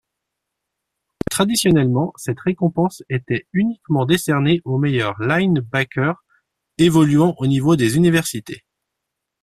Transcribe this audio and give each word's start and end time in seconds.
Traditionnellement, 1.29 2.11
cette 2.15 2.39
récompense 2.39 3.03
était 3.07 3.45
uniquement 3.53 4.07
décernée 4.07 4.59
au 4.65 4.79
meilleur 4.79 5.21
linebacker 5.21 6.23
évoluant 6.79 7.35
au 7.37 7.45
niveau 7.45 7.75
des 7.75 7.97
universités. 7.97 8.63